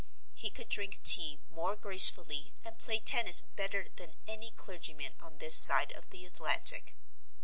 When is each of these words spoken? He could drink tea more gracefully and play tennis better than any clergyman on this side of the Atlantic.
He 0.33 0.49
could 0.49 0.67
drink 0.67 1.03
tea 1.03 1.39
more 1.51 1.75
gracefully 1.75 2.55
and 2.65 2.79
play 2.79 2.97
tennis 2.97 3.39
better 3.39 3.85
than 3.87 4.15
any 4.27 4.49
clergyman 4.49 5.13
on 5.19 5.37
this 5.37 5.55
side 5.55 5.91
of 5.91 6.09
the 6.09 6.25
Atlantic. 6.25 6.95